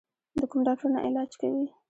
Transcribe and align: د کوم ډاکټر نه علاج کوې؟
د 0.37 0.41
کوم 0.51 0.61
ډاکټر 0.67 0.87
نه 0.95 0.99
علاج 1.07 1.31
کوې؟ 1.39 1.65